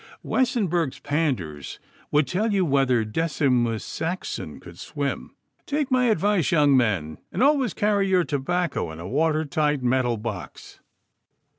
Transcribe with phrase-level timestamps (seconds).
[0.23, 1.77] Wessenburg's Pandours
[2.09, 5.35] would tell you whether Decimus Saxon could swim.
[5.67, 10.17] Take my advice, young men, and always carry your tobacco in a water tight metal
[10.17, 10.79] box.